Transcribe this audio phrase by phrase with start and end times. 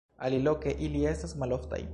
[0.27, 1.85] Aliloke ili estas maloftaj.